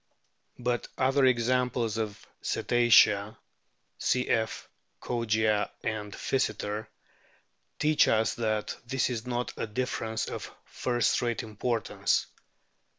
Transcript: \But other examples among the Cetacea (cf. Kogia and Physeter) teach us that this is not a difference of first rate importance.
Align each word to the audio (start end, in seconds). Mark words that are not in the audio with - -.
\But 0.57 0.87
other 0.97 1.25
examples 1.25 1.95
among 1.99 2.15
the 2.15 2.27
Cetacea 2.47 3.37
(cf. 3.99 4.65
Kogia 4.99 5.69
and 5.83 6.11
Physeter) 6.11 6.87
teach 7.77 8.07
us 8.07 8.33
that 8.33 8.75
this 8.87 9.11
is 9.11 9.27
not 9.27 9.53
a 9.57 9.67
difference 9.67 10.25
of 10.27 10.51
first 10.65 11.21
rate 11.21 11.43
importance. 11.43 12.25